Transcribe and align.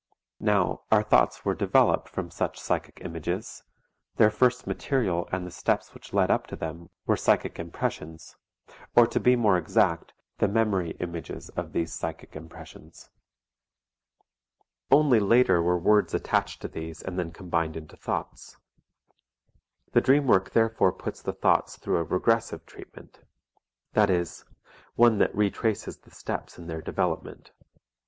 Now 0.39 0.81
our 0.91 1.03
thoughts 1.03 1.45
were 1.45 1.53
developed 1.53 2.09
from 2.09 2.31
such 2.31 2.59
psychic 2.59 3.01
images; 3.05 3.61
their 4.15 4.31
first 4.31 4.65
material 4.65 5.29
and 5.31 5.45
the 5.45 5.51
steps 5.51 5.93
which 5.93 6.11
led 6.11 6.31
up 6.31 6.47
to 6.47 6.55
them 6.55 6.89
were 7.05 7.15
psychic 7.15 7.59
impressions, 7.59 8.35
or 8.95 9.05
to 9.05 9.19
be 9.19 9.35
more 9.35 9.59
exact, 9.59 10.11
the 10.39 10.47
memory 10.47 10.97
images 10.99 11.49
of 11.49 11.71
these 11.71 11.93
psychic 11.93 12.35
impressions. 12.35 13.11
Only 14.89 15.19
later 15.19 15.61
were 15.61 15.77
words 15.77 16.15
attached 16.15 16.63
to 16.63 16.67
these 16.67 17.03
and 17.03 17.19
then 17.19 17.31
combined 17.31 17.77
into 17.77 17.95
thoughts. 17.95 18.57
The 19.91 20.01
dream 20.01 20.25
work 20.25 20.49
therefore 20.49 20.93
puts 20.93 21.21
the 21.21 21.31
thoughts 21.31 21.77
through 21.77 21.97
a 21.97 22.03
regressive 22.03 22.65
treatment, 22.65 23.19
that 23.93 24.09
is, 24.09 24.45
one 24.95 25.19
that 25.19 25.35
retraces 25.35 25.97
the 25.99 26.09
steps 26.09 26.57
in 26.57 26.65
their 26.65 26.81
development. 26.81 27.51